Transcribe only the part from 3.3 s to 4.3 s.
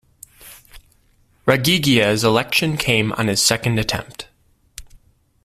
second attempt.